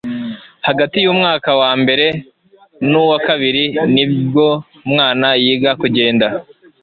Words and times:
Hagati 0.67 0.97
y'umwaka 1.05 1.49
wa 1.61 1.71
mbere 1.81 2.05
nuwa 2.89 3.17
kabiri 3.27 3.63
nibwo 3.93 4.47
umwana 4.85 5.27
yiga 5.43 5.71
kugenda 5.81 6.27